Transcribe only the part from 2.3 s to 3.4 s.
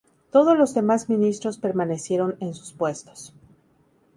en sus puestos.